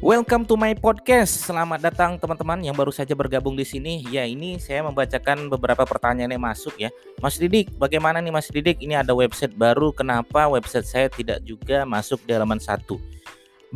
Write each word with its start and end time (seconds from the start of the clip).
Welcome 0.00 0.48
to 0.48 0.56
my 0.56 0.72
podcast. 0.72 1.44
Selamat 1.44 1.76
datang 1.76 2.16
teman-teman 2.16 2.56
yang 2.64 2.72
baru 2.72 2.88
saja 2.88 3.12
bergabung 3.12 3.52
di 3.52 3.68
sini. 3.68 4.00
Ya, 4.08 4.24
ini 4.24 4.56
saya 4.56 4.80
membacakan 4.80 5.52
beberapa 5.52 5.84
pertanyaan 5.84 6.32
yang 6.32 6.40
masuk 6.40 6.72
ya. 6.80 6.88
Mas 7.20 7.36
Didik, 7.36 7.68
bagaimana 7.76 8.16
nih 8.16 8.32
Mas 8.32 8.48
Didik? 8.48 8.80
Ini 8.80 9.04
ada 9.04 9.12
website 9.12 9.52
baru. 9.52 9.92
Kenapa 9.92 10.48
website 10.48 10.88
saya 10.88 11.12
tidak 11.12 11.44
juga 11.44 11.84
masuk 11.84 12.24
di 12.24 12.32
halaman 12.32 12.56
satu? 12.56 12.96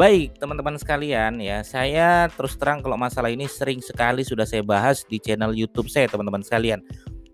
Baik, 0.00 0.40
teman-teman 0.40 0.80
sekalian 0.80 1.44
ya. 1.44 1.60
Saya 1.60 2.32
terus 2.32 2.56
terang 2.56 2.80
kalau 2.80 2.96
masalah 2.96 3.28
ini 3.28 3.44
sering 3.44 3.84
sekali 3.84 4.24
sudah 4.24 4.48
saya 4.48 4.64
bahas 4.64 5.04
di 5.04 5.20
channel 5.20 5.52
YouTube 5.52 5.92
saya, 5.92 6.08
teman-teman 6.08 6.40
sekalian. 6.40 6.80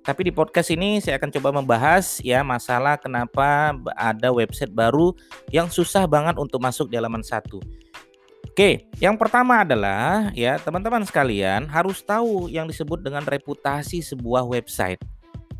Tapi 0.02 0.26
di 0.26 0.32
podcast 0.34 0.66
ini 0.74 0.98
saya 0.98 1.14
akan 1.14 1.30
coba 1.38 1.54
membahas 1.62 2.18
ya 2.26 2.42
masalah 2.42 2.98
kenapa 2.98 3.70
ada 3.94 4.34
website 4.34 4.74
baru 4.74 5.14
yang 5.54 5.70
susah 5.70 6.10
banget 6.10 6.42
untuk 6.42 6.58
masuk 6.58 6.90
di 6.90 6.98
halaman 6.98 7.22
satu. 7.22 7.62
Oke, 8.50 8.90
yang 8.98 9.14
pertama 9.14 9.62
adalah 9.62 10.34
ya 10.34 10.58
teman-teman 10.58 11.06
sekalian 11.06 11.70
harus 11.70 12.02
tahu 12.02 12.50
yang 12.50 12.66
disebut 12.66 12.98
dengan 12.98 13.22
reputasi 13.22 14.02
sebuah 14.02 14.42
website. 14.42 14.98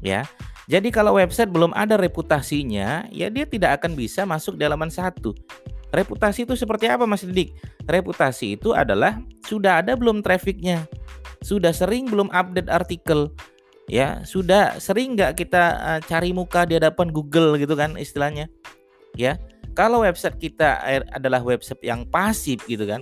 Ya, 0.03 0.27
jadi 0.67 0.91
kalau 0.91 1.15
website 1.15 1.55
belum 1.55 1.71
ada 1.71 1.95
reputasinya, 1.95 3.07
ya 3.15 3.31
dia 3.31 3.47
tidak 3.47 3.79
akan 3.79 3.95
bisa 3.95 4.27
masuk 4.27 4.59
di 4.59 4.67
halaman 4.67 4.91
satu. 4.91 5.37
Reputasi 5.95 6.43
itu 6.49 6.59
seperti 6.59 6.91
apa 6.91 7.07
Mas 7.07 7.23
Didik? 7.23 7.55
Reputasi 7.87 8.59
itu 8.59 8.75
adalah 8.75 9.23
sudah 9.47 9.83
ada 9.83 9.95
belum 9.95 10.23
trafficnya, 10.23 10.87
sudah 11.47 11.71
sering 11.71 12.11
belum 12.11 12.27
update 12.35 12.71
artikel, 12.71 13.31
ya 13.87 14.27
sudah 14.27 14.83
sering 14.83 15.15
nggak 15.15 15.39
kita 15.39 15.65
uh, 15.79 16.01
cari 16.03 16.35
muka 16.35 16.67
di 16.67 16.75
hadapan 16.79 17.11
Google 17.15 17.55
gitu 17.55 17.79
kan 17.79 17.95
istilahnya, 17.95 18.51
ya 19.15 19.39
kalau 19.81 20.05
website 20.05 20.37
kita 20.37 20.77
adalah 21.09 21.41
website 21.41 21.81
yang 21.81 22.05
pasif 22.05 22.61
gitu 22.69 22.85
kan, 22.85 23.01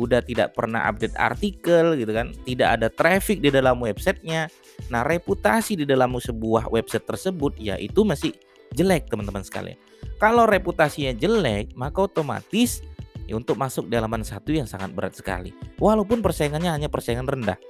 udah 0.00 0.24
tidak 0.24 0.56
pernah 0.56 0.88
update 0.88 1.12
artikel 1.20 1.92
gitu 2.00 2.16
kan, 2.16 2.32
tidak 2.48 2.80
ada 2.80 2.88
traffic 2.88 3.44
di 3.44 3.52
dalam 3.52 3.76
websitenya. 3.76 4.48
Nah, 4.88 5.04
reputasi 5.04 5.76
di 5.76 5.84
dalam 5.84 6.16
sebuah 6.16 6.72
website 6.72 7.04
tersebut 7.04 7.60
ya 7.60 7.76
itu 7.76 8.08
masih 8.08 8.32
jelek 8.72 9.12
teman-teman 9.12 9.44
sekalian. 9.44 9.76
Kalau 10.16 10.48
reputasinya 10.48 11.12
jelek, 11.12 11.76
maka 11.76 12.08
otomatis 12.08 12.80
ya 13.28 13.36
untuk 13.36 13.60
masuk 13.60 13.92
di 13.92 13.94
halaman 14.00 14.24
satu 14.24 14.56
yang 14.56 14.64
sangat 14.64 14.96
berat 14.96 15.12
sekali. 15.12 15.52
Walaupun 15.76 16.24
persaingannya 16.24 16.72
hanya 16.72 16.88
persaingan 16.88 17.28
rendah. 17.28 17.60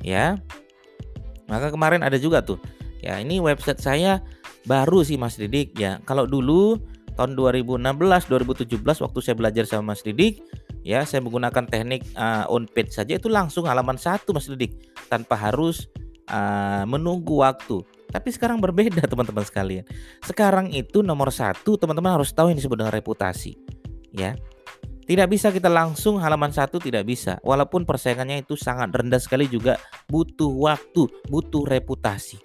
Ya. 0.00 0.40
Maka 1.52 1.68
kemarin 1.68 2.00
ada 2.00 2.16
juga 2.16 2.40
tuh. 2.40 2.56
Ya, 3.04 3.20
ini 3.20 3.44
website 3.44 3.84
saya 3.84 4.24
baru 4.64 5.04
sih 5.04 5.20
Mas 5.20 5.36
Didik 5.36 5.76
ya. 5.76 6.00
Kalau 6.08 6.24
dulu 6.24 6.80
tahun 7.16 7.38
2016 7.38 7.80
2017 7.86 8.76
waktu 8.82 9.18
saya 9.22 9.36
belajar 9.36 9.64
sama 9.66 9.94
Mas 9.94 10.02
Didik 10.02 10.42
ya 10.80 11.04
saya 11.04 11.20
menggunakan 11.20 11.68
teknik 11.68 12.04
uh, 12.16 12.48
on 12.48 12.64
page 12.68 12.92
saja 12.92 13.16
itu 13.20 13.28
langsung 13.28 13.68
halaman 13.68 14.00
satu 14.00 14.32
Mas 14.32 14.48
Didik 14.48 14.90
tanpa 15.08 15.36
harus 15.36 15.90
uh, 16.30 16.84
menunggu 16.86 17.42
waktu. 17.42 17.82
Tapi 18.10 18.28
sekarang 18.34 18.58
berbeda 18.58 19.04
teman-teman 19.12 19.44
sekalian. 19.44 19.84
Sekarang 20.24 20.70
itu 20.70 21.02
nomor 21.04 21.30
satu 21.30 21.76
teman-teman 21.76 22.18
harus 22.18 22.30
tahu 22.34 22.50
yang 22.50 22.58
disebut 22.58 22.78
dengan 22.80 22.94
reputasi 22.94 23.54
ya. 24.14 24.34
Tidak 25.10 25.26
bisa 25.26 25.50
kita 25.50 25.66
langsung 25.66 26.22
halaman 26.22 26.54
satu 26.54 26.78
tidak 26.78 27.02
bisa. 27.02 27.42
Walaupun 27.42 27.82
persaingannya 27.82 28.46
itu 28.46 28.54
sangat 28.54 28.94
rendah 28.94 29.18
sekali 29.18 29.50
juga 29.50 29.74
butuh 30.06 30.54
waktu 30.54 31.10
butuh 31.26 31.66
reputasi. 31.66 32.38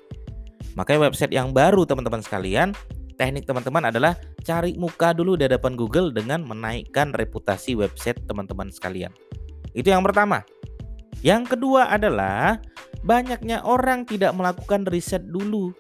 Makanya 0.74 1.14
website 1.14 1.30
yang 1.30 1.54
baru 1.54 1.86
teman-teman 1.86 2.26
sekalian 2.26 2.74
teknik 3.16 3.48
teman-teman 3.48 3.90
adalah 3.90 4.14
cari 4.44 4.76
muka 4.76 5.16
dulu 5.16 5.40
di 5.40 5.48
hadapan 5.48 5.74
Google 5.74 6.12
dengan 6.12 6.44
menaikkan 6.44 7.16
reputasi 7.16 7.76
website 7.76 8.22
teman-teman 8.28 8.70
sekalian. 8.70 9.12
Itu 9.76 9.92
yang 9.92 10.04
pertama. 10.04 10.44
Yang 11.26 11.58
kedua 11.58 11.90
adalah 11.90 12.62
banyaknya 13.02 13.66
orang 13.66 14.06
tidak 14.06 14.36
melakukan 14.36 14.86
riset 14.88 15.26
dulu 15.26 15.74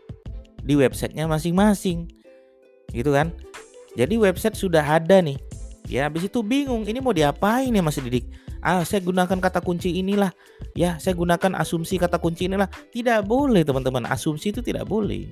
di 0.65 0.73
websitenya 0.73 1.29
masing-masing. 1.29 2.09
Gitu 2.89 3.13
kan? 3.13 3.29
Jadi 3.93 4.17
website 4.17 4.57
sudah 4.57 4.81
ada 4.81 5.21
nih. 5.21 5.37
Ya, 5.85 6.09
habis 6.09 6.25
itu 6.25 6.41
bingung 6.41 6.89
ini 6.89 6.97
mau 6.97 7.13
diapain 7.13 7.69
ya 7.69 7.81
Mas 7.85 8.01
Didik? 8.01 8.25
Ah, 8.65 8.81
saya 8.81 8.97
gunakan 9.05 9.37
kata 9.37 9.61
kunci 9.61 10.01
inilah. 10.01 10.33
Ya, 10.73 10.97
saya 10.97 11.13
gunakan 11.13 11.53
asumsi 11.61 12.01
kata 12.01 12.17
kunci 12.17 12.49
inilah. 12.49 12.65
Tidak 12.89 13.21
boleh, 13.21 13.61
teman-teman. 13.61 14.09
Asumsi 14.09 14.49
itu 14.49 14.65
tidak 14.65 14.89
boleh. 14.89 15.29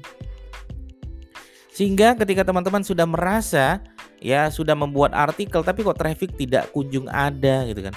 Sehingga 1.73 2.13
ketika 2.13 2.45
teman-teman 2.45 2.85
sudah 2.85 3.09
merasa 3.09 3.81
ya 4.21 4.45
sudah 4.53 4.77
membuat 4.77 5.11
artikel 5.17 5.65
tapi 5.65 5.81
kok 5.81 5.97
traffic 5.97 6.37
tidak 6.37 6.69
kunjung 6.69 7.09
ada 7.09 7.65
gitu 7.65 7.89
kan. 7.89 7.93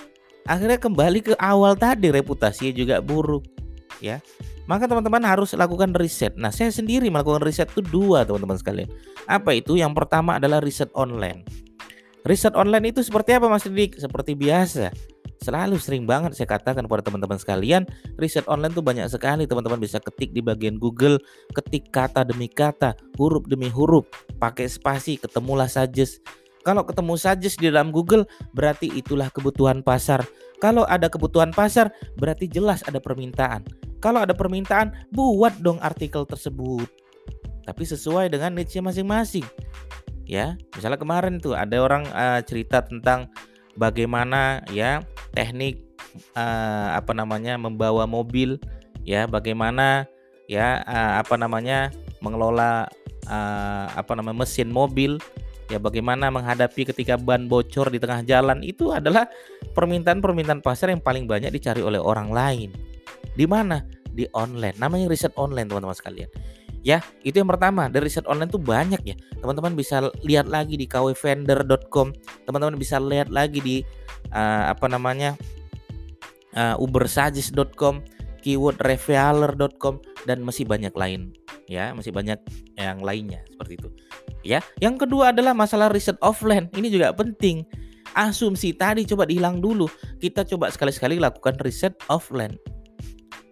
Akhirnya 0.48 0.80
kembali 0.80 1.20
ke 1.20 1.32
awal 1.36 1.76
tadi 1.76 2.08
reputasinya 2.08 2.72
juga 2.72 3.04
buruk 3.04 3.44
ya. 4.00 4.24
Maka 4.66 4.90
teman-teman 4.90 5.22
harus 5.22 5.54
lakukan 5.54 5.94
riset. 5.94 6.34
Nah, 6.34 6.50
saya 6.50 6.74
sendiri 6.74 7.06
melakukan 7.06 7.38
riset 7.38 7.70
itu 7.70 7.86
dua 7.86 8.26
teman-teman 8.26 8.58
sekalian. 8.58 8.90
Apa 9.30 9.54
itu? 9.54 9.78
Yang 9.78 9.94
pertama 9.94 10.42
adalah 10.42 10.58
riset 10.58 10.90
online. 10.90 11.46
Riset 12.26 12.58
online 12.58 12.90
itu 12.90 12.98
seperti 13.06 13.38
apa 13.38 13.46
Mas 13.46 13.62
Didik? 13.62 13.94
Seperti 13.94 14.34
biasa 14.34 14.90
Selalu 15.46 15.78
sering 15.78 16.10
banget 16.10 16.34
saya 16.34 16.50
katakan 16.50 16.82
kepada 16.82 17.06
teman-teman 17.06 17.38
sekalian, 17.38 17.86
riset 18.18 18.42
online 18.50 18.74
tuh 18.74 18.82
banyak 18.82 19.06
sekali 19.06 19.46
teman-teman 19.46 19.78
bisa 19.78 20.02
ketik 20.02 20.34
di 20.34 20.42
bagian 20.42 20.74
Google, 20.74 21.22
ketik 21.54 21.94
kata 21.94 22.26
demi 22.26 22.50
kata, 22.50 22.98
huruf 23.14 23.46
demi 23.46 23.70
huruf, 23.70 24.10
pakai 24.42 24.66
spasi, 24.66 25.14
ketemulah 25.14 25.70
suggest. 25.70 26.18
Kalau 26.66 26.82
ketemu 26.82 27.14
suggest 27.14 27.62
di 27.62 27.70
dalam 27.70 27.94
Google, 27.94 28.26
berarti 28.58 28.90
itulah 28.90 29.30
kebutuhan 29.30 29.86
pasar. 29.86 30.26
Kalau 30.58 30.82
ada 30.82 31.06
kebutuhan 31.06 31.54
pasar, 31.54 31.94
berarti 32.18 32.50
jelas 32.50 32.82
ada 32.82 32.98
permintaan. 32.98 33.62
Kalau 34.02 34.26
ada 34.26 34.34
permintaan, 34.34 34.90
buat 35.14 35.54
dong 35.62 35.78
artikel 35.78 36.26
tersebut. 36.26 36.90
Tapi 37.62 37.82
sesuai 37.86 38.34
dengan 38.34 38.50
niche 38.50 38.82
masing-masing. 38.82 39.46
Ya, 40.26 40.58
misalnya 40.74 40.98
kemarin 40.98 41.38
tuh 41.38 41.54
ada 41.54 41.78
orang 41.78 42.02
uh, 42.10 42.42
cerita 42.42 42.82
tentang 42.82 43.30
bagaimana 43.78 44.66
ya 44.74 45.06
teknik 45.36 45.76
uh, 46.32 46.96
apa 46.96 47.12
namanya 47.12 47.60
membawa 47.60 48.08
mobil 48.08 48.56
ya 49.04 49.28
bagaimana 49.28 50.08
ya 50.48 50.80
uh, 50.88 51.20
apa 51.20 51.36
namanya 51.36 51.92
mengelola 52.24 52.88
uh, 53.28 53.86
apa 53.92 54.16
namanya 54.16 54.48
mesin 54.48 54.72
mobil 54.72 55.20
ya 55.68 55.76
bagaimana 55.82 56.30
menghadapi 56.30 56.88
ketika 56.88 57.18
ban 57.18 57.50
bocor 57.50 57.90
di 57.90 57.98
tengah 58.00 58.22
jalan 58.24 58.62
itu 58.62 58.94
adalah 58.94 59.28
permintaan-permintaan 59.74 60.62
pasar 60.64 60.94
yang 60.94 61.02
paling 61.02 61.26
banyak 61.28 61.50
dicari 61.52 61.82
oleh 61.82 61.98
orang 61.98 62.30
lain. 62.30 62.70
Di 63.34 63.44
mana? 63.44 63.82
Di 64.08 64.24
online. 64.32 64.78
Namanya 64.78 65.10
riset 65.10 65.34
online 65.36 65.68
teman-teman 65.68 65.98
sekalian. 65.98 66.30
Ya, 66.86 67.02
itu 67.26 67.42
yang 67.42 67.50
pertama. 67.50 67.90
Dari 67.90 68.06
riset 68.06 68.30
online 68.30 68.46
tuh 68.46 68.62
banyak 68.62 69.02
ya. 69.02 69.18
Teman-teman 69.42 69.74
bisa 69.74 70.06
lihat 70.22 70.46
lagi 70.46 70.78
di 70.78 70.86
kwvendor.com. 70.86 72.14
Teman-teman 72.46 72.78
bisa 72.78 73.02
lihat 73.02 73.26
lagi 73.26 73.58
di 73.58 73.76
uh, 74.30 74.70
apa 74.70 74.86
namanya? 74.86 75.34
Uh, 76.54 76.78
ubersuggest.com, 76.78 78.06
keywordrevealer.com 78.40 79.98
dan 80.24 80.40
masih 80.40 80.64
banyak 80.64 80.94
lain 80.94 81.36
ya, 81.68 81.92
masih 81.92 82.14
banyak 82.14 82.38
yang 82.78 83.02
lainnya 83.02 83.42
seperti 83.50 83.76
itu. 83.76 83.88
Ya, 84.46 84.62
yang 84.78 84.96
kedua 84.96 85.34
adalah 85.34 85.52
masalah 85.52 85.90
riset 85.90 86.16
offline. 86.22 86.70
Ini 86.72 86.88
juga 86.88 87.10
penting. 87.12 87.66
Asumsi 88.16 88.72
tadi 88.72 89.04
coba 89.04 89.28
dihilang 89.28 89.60
dulu. 89.60 89.90
Kita 90.22 90.46
coba 90.46 90.70
sekali-sekali 90.72 91.20
lakukan 91.20 91.58
riset 91.60 91.98
offline. 92.08 92.56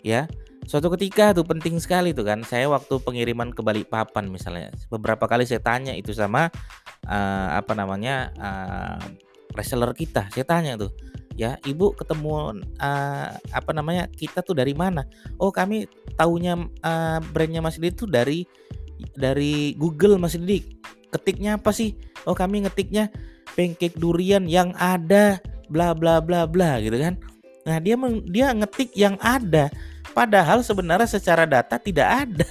Ya, 0.00 0.30
Suatu 0.64 0.88
ketika 0.96 1.36
tuh 1.36 1.44
penting 1.44 1.76
sekali 1.76 2.16
tuh 2.16 2.24
kan, 2.24 2.40
saya 2.42 2.66
waktu 2.72 2.96
pengiriman 3.00 3.52
ke 3.52 3.60
Balikpapan 3.60 4.32
misalnya, 4.32 4.72
beberapa 4.88 5.28
kali 5.28 5.44
saya 5.44 5.60
tanya 5.60 5.92
itu 5.92 6.10
sama 6.16 6.48
uh, 7.04 7.48
apa 7.54 7.76
namanya 7.76 8.32
uh, 8.40 9.04
reseller 9.52 9.92
kita, 9.92 10.26
saya 10.32 10.42
tanya 10.42 10.80
tuh, 10.80 10.90
ya 11.36 11.60
ibu 11.68 11.92
ketemu 11.94 12.64
uh, 12.80 13.28
apa 13.54 13.70
namanya 13.70 14.08
kita 14.08 14.40
tuh 14.40 14.56
dari 14.56 14.72
mana? 14.72 15.04
Oh 15.38 15.52
kami 15.52 15.86
tahunya 16.16 16.54
uh, 16.82 17.18
brandnya 17.30 17.60
Mas 17.62 17.78
Didik 17.78 18.00
tuh 18.00 18.08
dari 18.10 18.46
dari 19.14 19.74
Google 19.78 20.18
Mas 20.18 20.34
Didik. 20.34 20.80
Ketiknya 21.12 21.60
apa 21.60 21.70
sih? 21.70 21.94
Oh 22.26 22.34
kami 22.34 22.64
ngetiknya 22.64 23.12
pancake 23.54 23.94
durian 24.00 24.48
yang 24.50 24.74
ada 24.80 25.38
bla 25.70 25.94
bla 25.94 26.18
bla 26.18 26.48
bla 26.48 26.82
gitu 26.82 26.98
kan. 26.98 27.14
Nah 27.66 27.78
dia 27.78 27.94
dia 28.26 28.50
ngetik 28.50 28.90
yang 28.96 29.14
ada 29.22 29.70
Padahal 30.14 30.62
sebenarnya 30.62 31.10
secara 31.10 31.44
data 31.44 31.76
tidak 31.76 32.06
ada. 32.06 32.48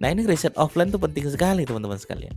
Nah 0.00 0.08
ini 0.10 0.24
riset 0.24 0.56
offline 0.56 0.90
tuh 0.90 0.98
penting 0.98 1.28
sekali 1.30 1.62
teman-teman 1.62 2.00
sekalian. 2.00 2.32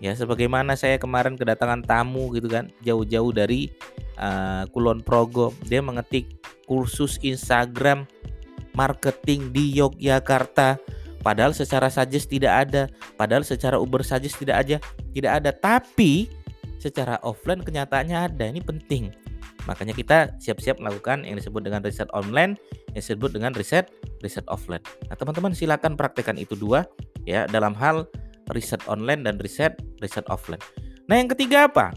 Ya 0.00 0.16
sebagaimana 0.16 0.74
saya 0.74 0.96
kemarin 0.96 1.36
kedatangan 1.36 1.84
tamu 1.84 2.32
gitu 2.32 2.48
kan 2.48 2.72
jauh-jauh 2.82 3.30
dari 3.30 3.68
uh, 4.16 4.64
Kulon 4.72 5.04
Progo, 5.04 5.52
dia 5.68 5.84
mengetik 5.84 6.40
kursus 6.64 7.20
Instagram 7.20 8.08
marketing 8.74 9.52
di 9.52 9.76
Yogyakarta. 9.76 10.80
Padahal 11.20 11.52
secara 11.52 11.92
suggest 11.92 12.32
tidak 12.32 12.68
ada, 12.68 12.82
padahal 13.20 13.44
secara 13.44 13.76
Uber 13.76 14.00
suggest 14.00 14.40
tidak 14.40 14.56
aja, 14.64 14.76
tidak 15.12 15.32
ada. 15.44 15.52
Tapi 15.52 16.32
secara 16.80 17.20
offline 17.20 17.60
kenyataannya 17.60 18.16
ada. 18.16 18.44
Ini 18.48 18.64
penting. 18.64 19.12
Makanya 19.68 19.92
kita 19.92 20.18
siap-siap 20.40 20.80
melakukan 20.80 21.24
yang 21.24 21.36
disebut 21.36 21.60
dengan 21.64 21.84
riset 21.84 22.08
online, 22.16 22.56
yang 22.94 23.00
disebut 23.00 23.30
dengan 23.34 23.52
riset 23.52 23.90
riset 24.24 24.44
offline. 24.48 24.82
Nah, 25.08 25.16
teman-teman 25.16 25.52
silakan 25.52 25.96
praktekkan 25.96 26.36
itu 26.40 26.56
dua 26.56 26.84
ya 27.28 27.44
dalam 27.48 27.76
hal 27.76 28.08
riset 28.52 28.80
online 28.88 29.24
dan 29.24 29.36
riset 29.40 29.76
riset 30.00 30.24
offline. 30.32 30.60
Nah, 31.06 31.20
yang 31.20 31.28
ketiga 31.28 31.68
apa? 31.68 31.92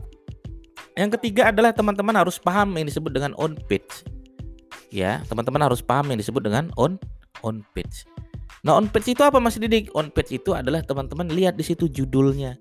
Yang 0.94 1.18
ketiga 1.19 1.50
adalah 1.50 1.74
teman-teman 1.74 2.13
harus 2.13 2.38
paham 2.38 2.77
yang 2.77 2.86
disebut 2.86 3.12
dengan 3.13 3.33
on 3.42 3.57
page. 3.69 4.06
Ya, 4.94 5.25
teman-teman 5.25 5.65
harus 5.65 5.81
paham 5.81 6.13
yang 6.13 6.21
disebut 6.21 6.45
dengan 6.45 6.69
on 6.77 7.01
on 7.42 7.65
page. 7.74 8.06
Nah, 8.63 8.77
on 8.80 8.88
page 8.88 9.12
itu 9.12 9.21
apa 9.25 9.42
Mas 9.42 9.57
Didik? 9.57 9.92
On 9.98 10.07
page 10.07 10.38
itu 10.38 10.54
adalah 10.54 10.86
teman-teman 10.86 11.27
lihat 11.33 11.57
di 11.57 11.65
situ 11.65 11.89
judulnya. 11.89 12.56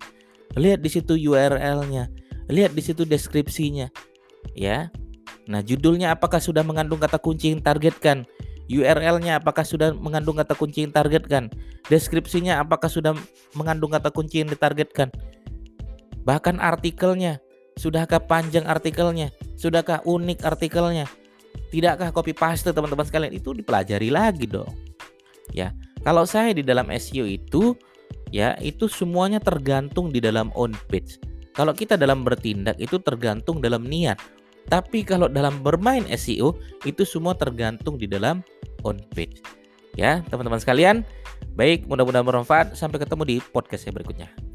Lihat 0.57 0.81
di 0.83 0.89
situ 0.91 1.13
URL-nya. 1.15 2.09
Lihat 2.51 2.75
di 2.75 2.83
situ 2.83 3.07
deskripsinya. 3.07 3.87
Ya. 4.51 4.91
Nah, 5.47 5.63
judulnya 5.63 6.11
apakah 6.15 6.39
sudah 6.39 6.63
mengandung 6.63 6.99
kata 6.99 7.19
kunci 7.19 7.51
yang 7.55 7.63
targetkan? 7.63 8.27
URL-nya 8.71 9.43
apakah 9.43 9.67
sudah 9.67 9.91
mengandung 9.91 10.39
kata 10.39 10.55
kunci 10.55 10.87
yang 10.87 10.93
targetkan? 10.95 11.51
Deskripsinya 11.91 12.63
apakah 12.63 12.87
sudah 12.87 13.11
mengandung 13.55 13.91
kata 13.91 14.07
kunci 14.07 14.39
yang 14.39 14.47
ditargetkan? 14.47 15.11
Bahkan 16.23 16.63
artikelnya, 16.63 17.43
sudahkah 17.75 18.23
panjang 18.23 18.63
artikelnya? 18.63 19.35
Sudahkah 19.59 19.99
unik 20.07 20.47
artikelnya? 20.47 21.11
Tidakkah 21.73 22.13
copy 22.15 22.31
paste 22.31 22.71
teman-teman 22.71 23.03
sekalian? 23.03 23.33
Itu 23.35 23.51
dipelajari 23.51 24.07
lagi 24.13 24.47
dong. 24.47 24.69
Ya, 25.51 25.75
kalau 26.07 26.23
saya 26.23 26.55
di 26.55 26.63
dalam 26.63 26.87
SEO 26.93 27.27
itu 27.27 27.75
ya 28.31 28.55
itu 28.63 28.87
semuanya 28.87 29.43
tergantung 29.43 30.07
di 30.07 30.23
dalam 30.23 30.53
on 30.55 30.71
page. 30.87 31.19
Kalau 31.53 31.73
kita 31.73 31.93
dalam 31.93 32.25
bertindak 32.25 32.81
itu 32.81 32.97
tergantung 32.97 33.61
dalam 33.61 33.85
niat. 33.85 34.17
Tapi 34.63 35.05
kalau 35.05 35.29
dalam 35.29 35.59
bermain 35.61 36.07
SEO 36.09 36.57
itu 36.87 37.03
semua 37.05 37.37
tergantung 37.37 37.99
di 37.99 38.09
dalam 38.09 38.41
on 38.81 38.97
page. 39.13 39.43
Ya, 39.93 40.25
teman-teman 40.33 40.57
sekalian. 40.57 41.05
Baik, 41.53 41.85
mudah-mudahan 41.85 42.25
bermanfaat. 42.25 42.73
Sampai 42.73 42.97
ketemu 42.97 43.23
di 43.27 43.35
podcast 43.53 43.85
saya 43.85 43.93
berikutnya. 43.93 44.52